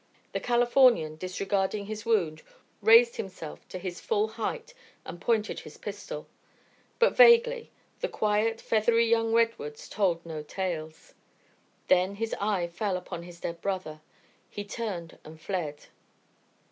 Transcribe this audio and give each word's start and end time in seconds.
The 0.31 0.39
Californian, 0.39 1.15
disregarding 1.15 1.85
his 1.85 2.07
wound, 2.07 2.41
raised 2.81 3.17
himself 3.17 3.69
to 3.69 3.77
his 3.77 4.01
full 4.01 4.29
height 4.29 4.73
and 5.05 5.21
pointed 5.21 5.59
his 5.59 5.77
pistol. 5.77 6.25
But 6.97 7.15
vaguely: 7.15 7.69
the 7.99 8.07
quiet, 8.09 8.59
feathery 8.61 9.05
young 9.05 9.31
redwoods 9.31 9.87
told 9.87 10.25
no 10.25 10.41
tales. 10.41 11.13
Then 11.87 12.15
his 12.15 12.33
eye 12.39 12.65
fell 12.65 12.97
upon 12.97 13.21
his 13.21 13.39
dead 13.41 13.61
brother. 13.61 14.01
He 14.49 14.63
turned 14.63 15.19
and 15.23 15.39
fled. 15.39 15.85